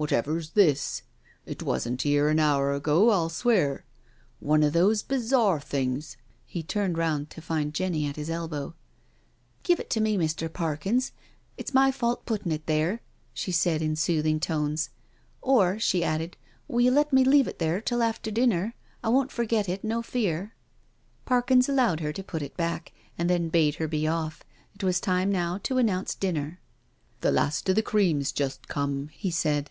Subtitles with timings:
[0.00, 1.02] Whatever's this?
[1.44, 3.74] It wasn't 'ere an hour ago, I'll swear..••
[4.46, 8.74] One of those bazaar things I" He turned round to find Jenny at his elbow."
[9.62, 10.50] Give it to me, Mr.
[10.50, 11.12] Parkins.
[11.58, 13.02] It's my fault putting it there,"
[13.34, 14.88] she said in soothing tones."
[15.42, 18.74] Or," she added," will you let me leave it here till after dinner?
[19.04, 20.54] I won't forget it, no fear,"
[21.26, 24.44] Parkins allowed her to put it back, and then bade her be off.
[24.74, 26.58] It was time now to announce dinner."
[27.20, 29.70] The last of the cream's just come," he said..